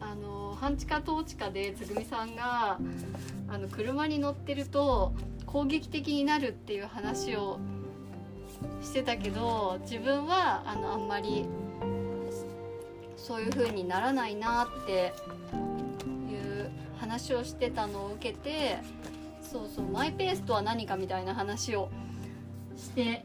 [0.00, 2.78] あの半地下統治下でつぐみさんが
[3.48, 5.12] あの車に乗ってると
[5.46, 7.58] 攻撃的になるっていう話を
[8.80, 11.44] してたけど自分はあのあんまり
[13.16, 15.12] そういう風にならないなって
[16.30, 18.78] いう話をしてたのを受けて
[19.42, 21.90] そうそうマイペースとは何かみたいな話を
[22.76, 23.24] して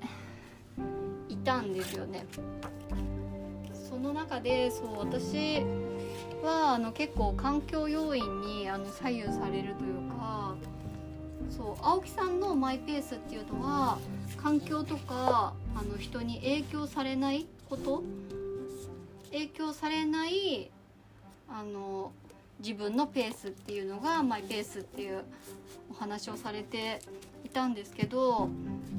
[1.30, 2.26] いたんですよね。
[3.98, 5.64] その中でそう私
[6.44, 10.56] はあの結構環境要因にあの左右されるというか
[11.50, 13.98] そう青木さんのマイペースっていうのは
[14.38, 18.04] 環境とかあの人に影響されないこと
[19.32, 20.70] 影響されない
[21.50, 22.12] あの
[22.60, 25.24] 自分のペースっていうのがマイペースっていう
[25.90, 27.02] お話をされて
[27.44, 28.48] いたんですけど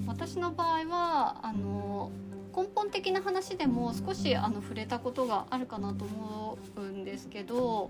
[0.08, 2.10] 私の場合はあの
[2.58, 7.88] 根本的な話でも少しあの触れたことがあるかなと思うんですけど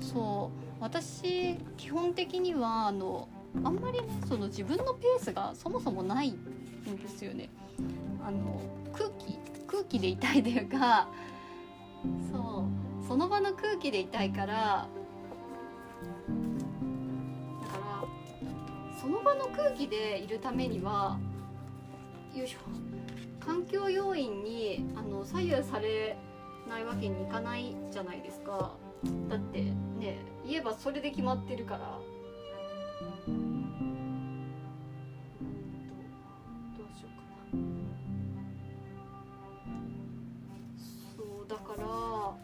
[0.00, 3.28] そう私基本的にはあの
[3.64, 6.36] あんまりねその自分のペースがそもそもないん
[6.96, 7.50] ですよね。
[8.24, 8.60] あの
[8.92, 9.36] 空気
[9.66, 11.08] 空気でいたいというか
[12.30, 12.64] そ
[13.04, 14.88] うその場の空気でいたいからだか
[17.78, 18.04] ら
[19.00, 21.18] その場の空気でいるためには
[22.34, 22.58] よいしょ
[23.48, 26.18] 環境要因にあの左右され
[26.68, 28.74] ないわけにいかないじゃないですか。
[29.30, 29.62] だって
[29.98, 31.98] ね言えばそれで決まってるから。
[41.16, 42.36] そうだから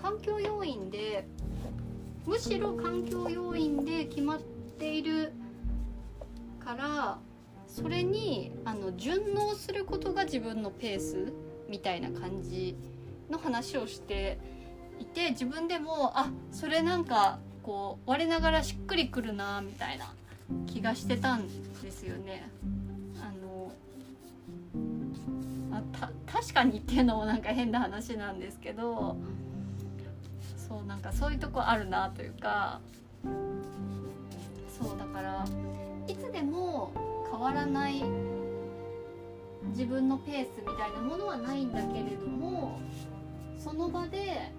[0.00, 1.26] 環境要因で
[2.24, 4.40] むしろ環境要因で決まっ
[4.78, 5.34] ている
[6.64, 7.18] から
[7.66, 11.32] それにあの順応することが自分のペース
[11.68, 12.76] みたいな感じ
[13.30, 14.38] の話をして
[15.00, 20.12] いて自分でもあそれなんかこう我ながらしっくりくるなみたいな
[20.66, 21.46] 気がしてたん
[21.82, 22.48] ですよね。
[23.20, 23.72] あの
[25.72, 29.16] あた確かにっていうのもなんか変な話なんですけど。
[30.72, 32.80] そうなんかそういうとこあるなというか
[33.22, 35.44] そうだから
[37.42, 38.04] わらない
[39.70, 42.78] 自分のペースみたいなものはないんだけれども
[43.58, 44.52] その場で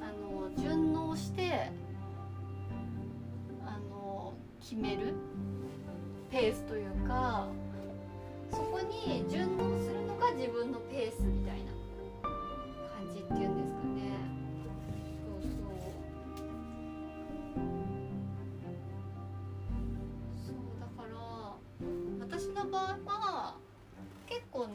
[0.00, 1.70] あの順応して
[3.66, 4.32] あの
[4.62, 5.12] 決める
[6.30, 7.48] ペースというか
[8.50, 11.70] そこに順応するのが自分のペースみたいな
[12.96, 13.59] 感じっていうんです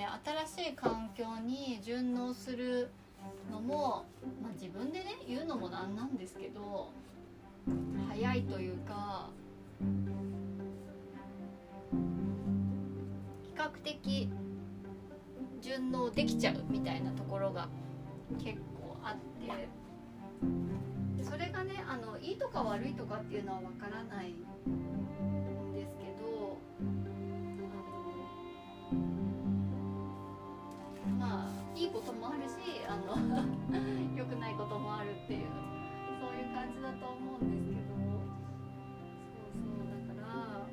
[0.06, 0.10] ね
[0.48, 2.92] 新しい環境に順応する
[3.52, 4.06] のも、
[4.42, 6.92] まあ、自分でね言うのもなんなんですけど
[8.10, 9.30] 早いというか
[13.44, 14.30] 比較的
[15.62, 17.68] 順応できちゃうみたいなところが
[18.38, 19.68] 結構あって
[21.24, 24.36] それがねあのいいとか悪いとかっていうのは分からない
[31.76, 32.56] いいこともあるし
[32.88, 33.18] あの
[34.16, 35.50] 良くないこともあるっていう
[36.22, 37.96] そういう感じだと思うんですけど。
[39.36, 40.66] そうそうだから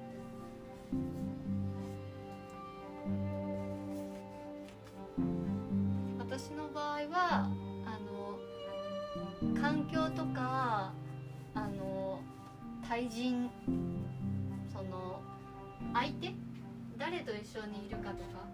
[6.19, 7.51] 私の場合は
[7.85, 10.93] あの環境とか
[11.55, 12.21] あの
[12.89, 13.51] 対人
[14.73, 15.21] その
[15.93, 16.33] 相手？
[16.97, 18.47] 誰と一緒にいるかとか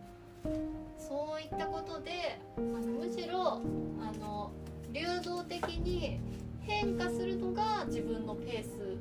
[0.99, 3.63] そういったことであのむしろ
[4.01, 4.51] あの
[4.93, 6.21] 流動的に
[6.63, 8.97] 変化するのが自分のペース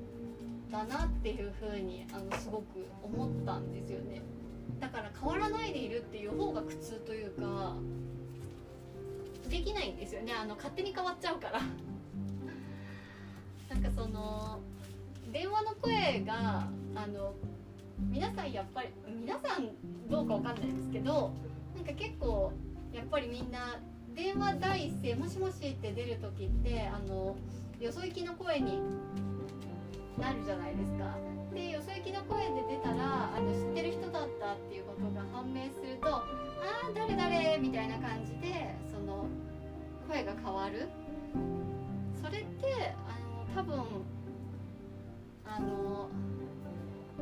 [0.72, 4.22] だなっていうふうにあのすごく思ったんですよね。
[4.80, 7.76] だから変わらないでいるっていう方が苦痛というか
[9.50, 10.34] できないんですよね。
[10.34, 11.60] あの勝手に変わっちゃうから。
[13.70, 14.60] なんかその
[15.32, 17.36] 電話の声があの
[18.00, 19.70] 皆さんやっぱり皆さん
[20.10, 21.34] どうかわかんないですけど
[21.76, 22.54] なんか結構
[22.94, 23.80] やっぱりみんな
[24.16, 27.36] 電話第一声「もしもし」って出る時ってあの
[27.80, 28.80] よそ行きの声に
[30.18, 31.16] なるじゃないですか。
[31.54, 36.24] でよそ行きの声で出たらあの知ってる人だったっていうことが判明すると「あ
[36.90, 39.26] あ誰誰」みたいな感じでその
[40.08, 40.88] 声が変わる
[42.22, 43.20] それってあ
[43.56, 43.84] の多分
[45.46, 46.10] あの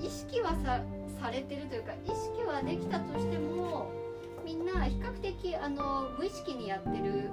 [0.01, 0.81] 意識はさ
[1.19, 3.91] されてるというか意識はできたとしても
[4.45, 7.29] みんな比較的あの無意識にやってる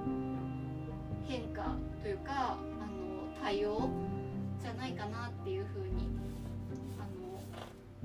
[1.28, 3.90] 変化というかあの対応
[4.62, 6.08] じゃないかなっていうふうに
[6.98, 7.06] あ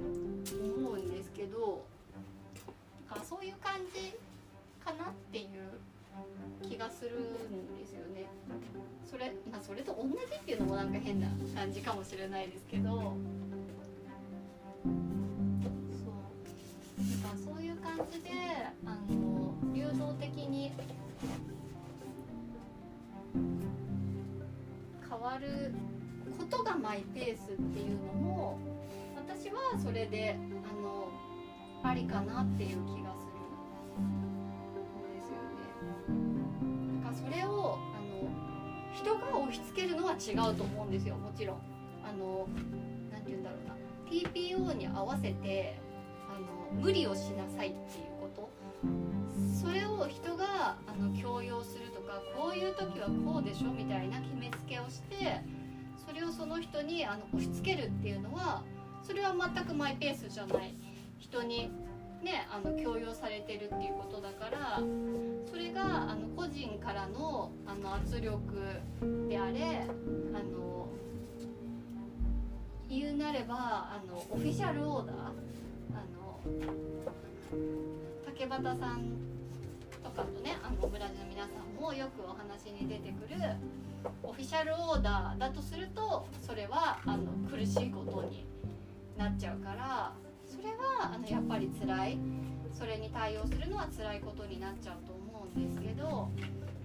[0.01, 0.07] の
[0.81, 1.83] 思うんですけど
[3.07, 4.13] かそういう感じ
[4.83, 8.25] かなっていう気がするんですよね。
[9.09, 13.13] それまあそれと同じっていうのもなんか変な感じかもしれないですけど。
[15.91, 16.13] そう
[16.99, 18.29] なんかそういう感じで
[18.85, 20.71] あの流動的に
[25.09, 25.73] 変わる
[26.37, 28.59] ことがマイペースっていうのも
[29.15, 30.35] 私はそれで
[30.69, 31.09] あの
[31.83, 33.27] ありかなっていう気がす
[33.97, 34.11] るん
[35.13, 36.13] ですよね。
[37.01, 38.29] なんかそれをあの
[38.93, 41.57] 人が押し付けるのは違うと思うんですよもちろん。
[42.03, 42.47] あの
[43.11, 43.75] なんて言うんだろうな
[44.09, 45.79] TPO に合わせて
[46.29, 46.39] あ
[46.75, 48.49] の無理をしなさいっていうこと。
[49.59, 55.41] それを人があの強要するとかこういう時はこうでしょみたいな決めつけをして
[56.05, 58.63] それをその人にあの押し付けるっていうのは
[59.03, 60.73] それは全くマイペースじゃない。
[61.19, 61.71] 人に
[62.23, 64.81] ねあの強要されてるっていうことだから
[65.49, 68.39] それがあの個人からのあの圧力
[69.27, 69.85] であれ
[70.33, 70.76] あの
[72.89, 76.39] 言うなればあのオフィシャルオーダーあの
[78.25, 79.11] 竹俣さん
[80.03, 83.35] とかとねあのブラジルの皆さんもよくお話に出てくる
[84.23, 88.45] オフィシャルオーダーだとするとそれはあの苦しいことに
[89.17, 90.13] なっちゃうから
[90.45, 92.17] それはあのやっぱり辛い
[92.73, 96.29] それに対応するのは辛いことになっちゃうと思うんですけど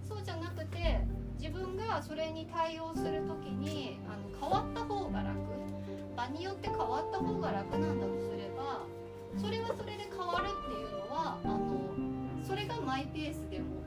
[0.09, 1.01] そうじゃなくて
[1.39, 5.63] 自分がそれに対応する時にあの変わった方が楽。
[6.23, 8.87] 場によって変わった方が楽なんだとすれば
[9.37, 11.95] それはそれで変わるっていうのはあの
[12.47, 13.83] それがマイペースでも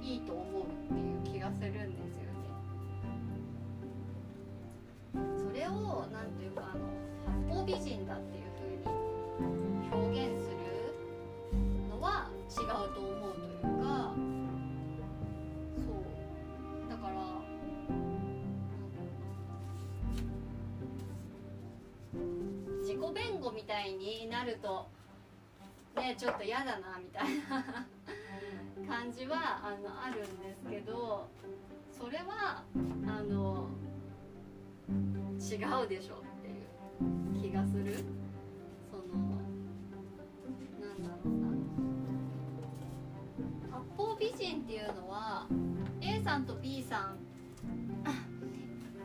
[0.00, 2.42] いいと思うっていう気がするんですよね。
[5.36, 6.86] それをなんていうかあの
[7.50, 9.54] 八方美人だっていう風に
[9.92, 10.56] 表現する
[11.90, 13.81] のは違うと思うというか
[23.02, 24.86] 己弁護みたいになると
[25.96, 27.64] ねちょっと嫌だなみたいな
[28.88, 31.26] 感じはあのあるんですけど
[31.90, 32.62] それは
[33.06, 33.68] あの
[35.40, 36.52] 違うでしょってい
[37.38, 38.04] う気がする。
[38.90, 39.02] その
[40.80, 41.48] なんだろうな。
[43.70, 45.46] 八方美人っていうのは
[46.00, 47.18] A さんと B さん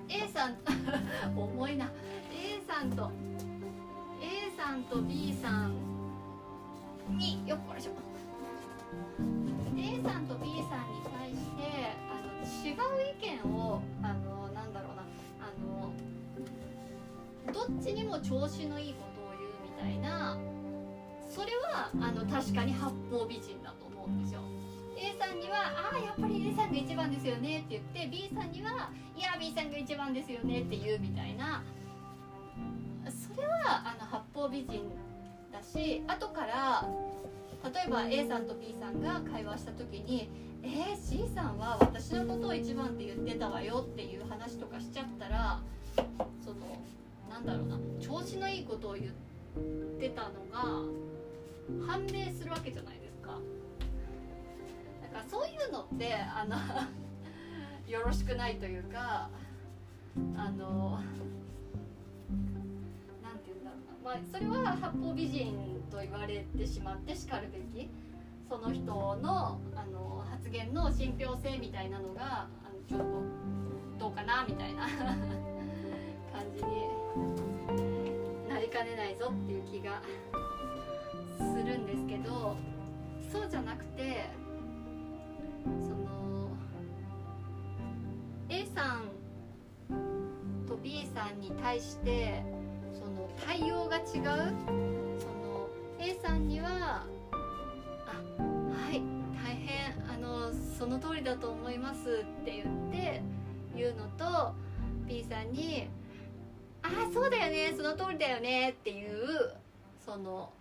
[0.09, 0.57] A さん
[1.35, 1.91] 重いな。
[2.31, 3.11] A さんと
[4.67, 5.71] さんと B さん
[7.17, 7.91] によっこいしょ
[9.77, 15.03] A さんと B さんに対してあの違う意見をあのなんだろうな
[15.39, 15.53] あ
[17.47, 20.37] のどっちにも調子のいいことを言うみたいな
[21.29, 24.41] それはあの確かに八方美人だと思うんですよ。
[24.97, 25.55] A さんには
[25.93, 31.63] 「ああやっぱり A さんが一番ですよね」って言って B さんには「いや B さんが一番ですよね」って言うみたいな
[33.37, 34.91] それはあの八方美人
[35.53, 36.89] だし後から
[37.63, 40.27] 例えば A さんと B さんが会話した時に
[40.63, 45.59] 「えー、C さんは私のことを一番って言ってたわよ」っていう話とかしちゃったら
[46.43, 46.81] その
[47.29, 49.11] なんだろうな調子のいいことを言っ
[49.99, 50.59] てたのが
[51.85, 53.37] 判明するわけじゃないですか。
[55.03, 56.55] だからそういうのってあの
[57.87, 59.29] よろしくないというか
[60.35, 60.99] あの
[64.03, 67.89] まあ、それは八方美人と言われてしまってしかるべき。
[68.49, 73.11] その人のあの発言の信憑性みたいなのがあのちょっ
[73.99, 74.87] とどうかなみたいな。
[76.37, 80.01] 感じになりかねないぞっていう気が
[81.35, 82.55] するんですけど
[83.31, 84.29] そうじゃなくて
[85.65, 86.51] その
[88.49, 92.43] A さんと B さんに対して
[93.45, 94.03] 対応が違う？
[95.19, 95.69] その
[95.99, 97.05] A さんには
[98.05, 99.01] 「あはい
[99.43, 103.21] 大変あのその通りだと思います」って言って
[103.75, 104.53] 言うのと
[105.07, 105.87] B さんに
[106.83, 109.53] 「あそうだよねその通りだよね」っていう
[110.05, 110.51] その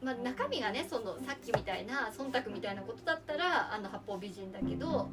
[0.00, 5.08] まあ、中身がねそのさっきみたいな忖度みたいなことだったらあの八方美人だけど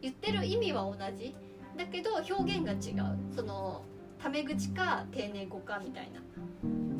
[0.00, 1.34] 言ってる意味は同じ。
[1.76, 3.16] だけど表現が違う。
[3.34, 3.82] その
[4.22, 6.20] タメ口か丁寧語かみたいな。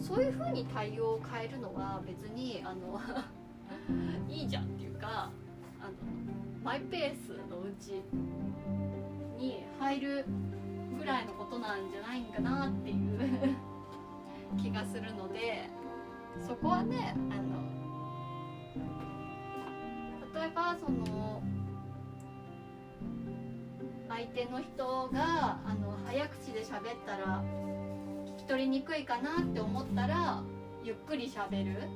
[0.01, 2.99] そういう風に対応を変えるのは別にあの
[4.29, 5.31] いいじゃんっていうか
[5.79, 5.93] あの
[6.65, 8.03] マイペースのうち
[9.39, 10.25] に入る
[10.99, 13.57] ぐらいのことなんじゃないんかなっていう
[14.61, 15.69] 気がするので
[16.41, 17.61] そこはねあの
[20.41, 21.43] 例えばその
[24.11, 27.45] 相手の人があの早口で喋ったら
[28.27, 30.43] 聞き取りにくいかなって思ったら
[30.83, 31.89] ゆっくり喋る。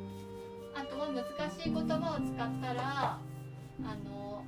[0.77, 4.45] あとは難しい言葉を使ったらあの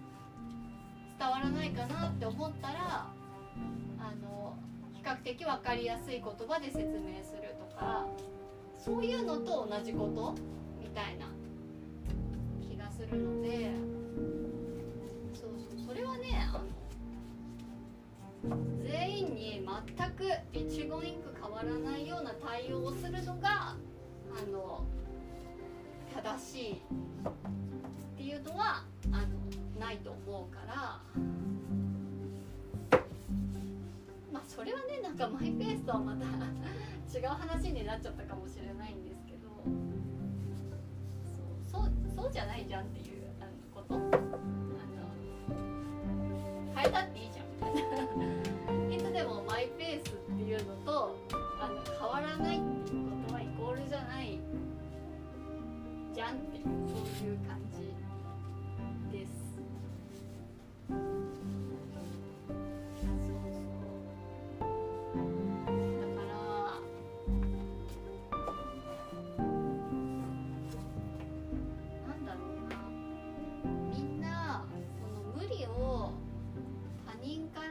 [1.19, 3.07] 伝わらないかなって思ったら
[3.99, 4.57] あの
[4.93, 8.07] 比較的分かりやすい言葉で説明するとか
[8.77, 10.35] そういうのと同じこと
[10.81, 11.27] みたいな
[12.61, 13.71] 気がするので
[19.07, 19.62] 全員に
[19.96, 23.76] 全く一言一句変わらないような対応をするのがあ
[24.50, 24.84] の
[26.12, 26.76] 正しいっ
[28.16, 28.82] ていうのは
[29.12, 31.00] あのないと思うから。
[34.32, 36.26] まあそれはねなんかマイペースとはまた
[37.16, 39.48] 違う話になっちゃったかもしれないんですけど。
[41.70, 41.92] そうそう
[42.24, 44.26] そうじゃないじゃんっていうあのこと。
[56.27, 56.72] ゃんってそう
[57.29, 57.77] いう感じ
[59.16, 59.31] です。
[60.89, 60.97] そう
[63.16, 63.35] そう
[66.01, 66.31] だから
[72.07, 72.77] なんだろうな
[73.95, 74.64] みんな
[75.01, 76.12] その無理を
[77.07, 77.66] 他人から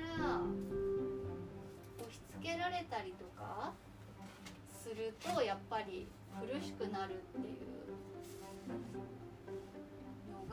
[1.99, 3.71] 押し付けられたりとか
[4.81, 6.07] するとやっぱり
[6.39, 7.54] 苦しくなるっていう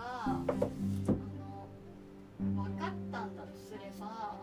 [0.02, 0.44] があの
[2.64, 4.36] 分かったんだとすれば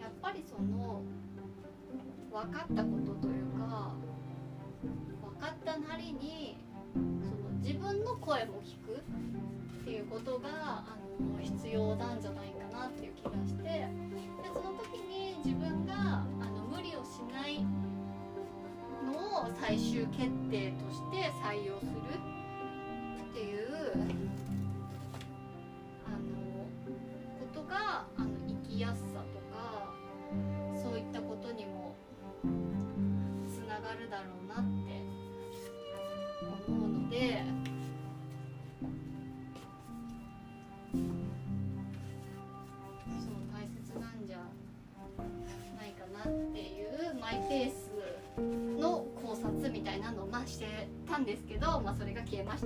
[0.00, 1.02] やっぱりその
[2.30, 3.94] 分かったことというか
[5.22, 6.58] 分かったなりに
[6.94, 9.02] その自分の声も聞く
[9.80, 13.88] っていうことがあの必要なんじゃないかなっていう気がしてで
[14.52, 17.64] その時に自分があの無理をしない
[19.06, 22.35] のを最終決定として採用する
[23.36, 24.25] っていう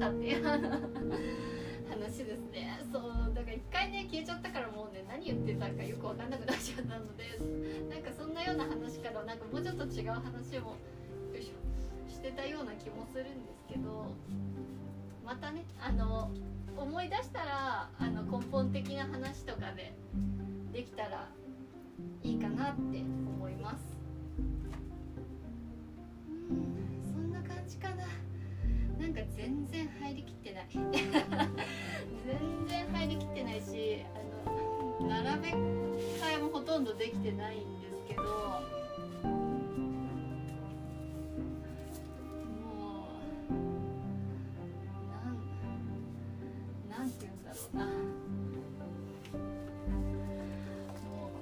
[0.01, 0.42] たっていう
[1.90, 2.80] 話ですね。
[2.90, 7.24] そうだから一回ね消えちゃったからもうね何言ってたかよく分かんなくなっちゃったので
[7.90, 10.76] なんかそんなような話からなんかもうちょっと違う話も
[11.32, 14.14] よいしょしてたような気もするんですけど
[15.24, 16.30] またねあの
[16.76, 19.92] 思い出したらあの根本的な話とかで
[20.72, 21.28] できたら
[22.22, 23.84] いいかなって思います。
[27.12, 28.05] そんな感じかな。
[29.01, 30.68] なんか全然入りきってない。
[30.72, 30.82] 全
[32.68, 34.05] 然入りきってないし
[34.44, 35.57] あの並べ替
[36.34, 38.28] えもほとんどできてないんですけども
[43.51, 43.53] う
[46.90, 47.84] なんなんて言うんだろうな。
[47.84, 47.88] も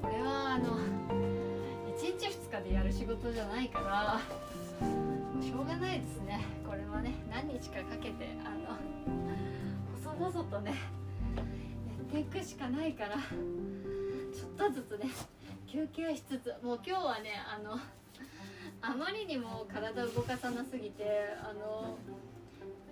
[0.00, 0.78] うこれはあの
[1.98, 4.20] 1日2日でやる仕事じゃないから
[5.40, 6.44] しょうがないですね。
[6.66, 8.76] これはね何日かかけてあの
[10.02, 10.72] 細々とね
[11.36, 11.42] や
[12.02, 15.10] っていくしかないからちょっとずつね
[15.66, 17.78] 休憩しつつもう今日はねあの
[18.80, 21.04] あまりにも体を動かさなすぎて
[21.42, 21.96] あの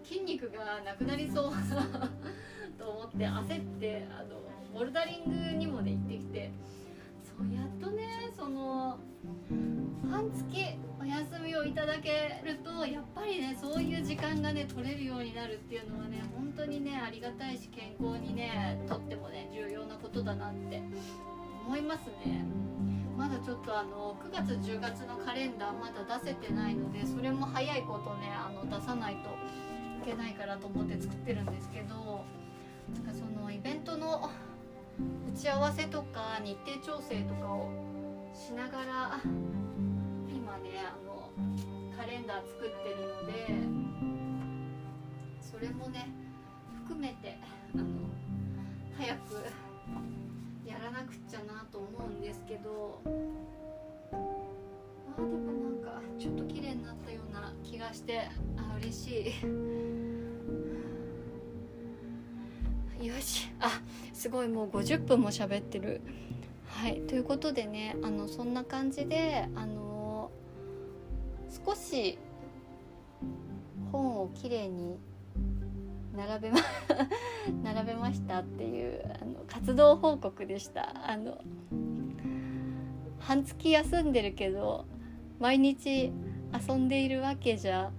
[0.05, 1.53] 筋肉がなくなりそう
[2.79, 4.41] と思って焦ってあの
[4.73, 6.51] ボルダリングにもね行ってきて
[7.37, 8.99] そうやっとねそその
[10.09, 20.81] 半月お休みをいただけるとやっぱりねそういう時間がね取れるようになるっていうのはね本当にねありがたいし健康にねとってもね重要なことだなって
[21.67, 22.45] 思いますね。
[23.19, 29.31] まだちょっとあの9月10月のカレンダーまだ出せてないのでそれも早いことねあの出さないと
[30.03, 32.25] いけないからと思って作ってるんですけど
[32.95, 34.31] なんかそのイベントの
[34.99, 37.71] 打ち合わせとか日程調整とかを
[38.35, 39.21] しながら
[40.29, 41.31] 今ねあの
[41.97, 43.33] カレンダー作ってるので
[45.41, 46.09] それもね
[46.85, 47.39] 含めて
[47.75, 47.85] あの
[48.97, 49.45] 早く
[50.67, 53.01] やらなくっちゃなと思うんですけど
[54.13, 54.17] あ
[55.17, 59.11] でもなんかちょっと綺麗になったような気がしてあ嬉し
[59.43, 60.26] い。
[63.01, 63.49] よし。
[63.61, 63.81] あ
[64.13, 66.01] すごいもう50分も喋ってる。
[66.69, 67.01] はい。
[67.03, 70.31] ということでねあのそんな感じであの
[71.65, 72.19] 少し
[73.93, 74.99] 本をきれいに
[76.17, 76.59] 並べま
[77.63, 81.11] 並べましたっていうあの活動報告でした。
[81.11, 81.39] あの
[83.19, 84.87] 半月休んでるけど
[85.39, 86.13] 毎日
[86.69, 87.91] 遊んでいるわけじゃ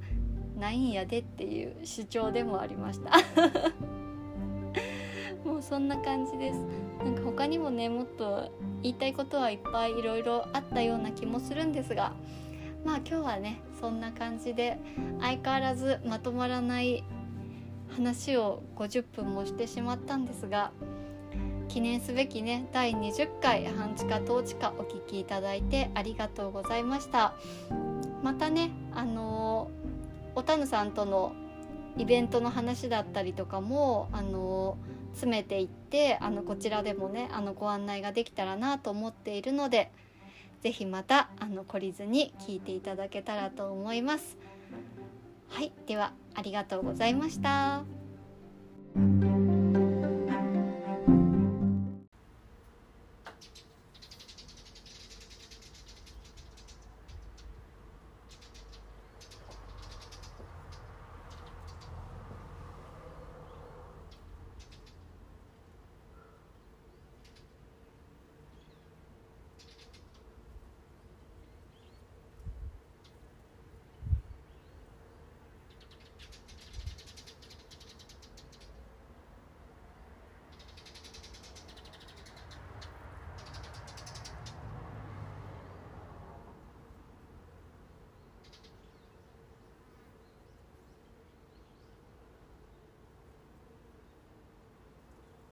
[0.58, 3.12] ないんやでっていう主張でもありました。
[5.48, 6.60] もうそんな感じです。
[7.04, 8.52] なんか他にもねもっと
[8.84, 12.12] 言いたいことはいっぱいいろいろあったような気もするんですが
[12.84, 14.78] まあ今日はねそんな感じで
[15.22, 17.04] 相変わらずまとまらない
[17.96, 20.72] 話を50分もしてしまったんですが
[21.70, 27.36] 記念すべきね第20回半地下統治下お聞きいただいてありがとうございました。
[28.22, 29.72] またねあの
[30.36, 31.34] おたぬさんとの
[31.98, 34.78] イベントの話だったりとかもあの
[35.18, 39.92] 詰めていってあのこちらでもねあのご案内ができたらなと思っているので
[40.62, 44.38] 是非またあの懲りずに聞いていただけたらと思います
[45.50, 47.84] はいではありがとうございました。